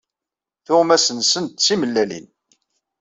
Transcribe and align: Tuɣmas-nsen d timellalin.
Tuɣmas-nsen 0.65 1.45
d 1.47 1.55
timellalin. 1.57 2.27